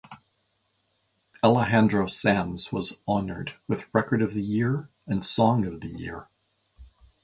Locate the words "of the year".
4.23-4.89, 5.63-6.27